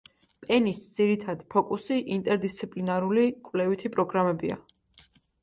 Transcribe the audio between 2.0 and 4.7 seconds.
ინტერდისციპლინარული კვლევითი პროგრამებია.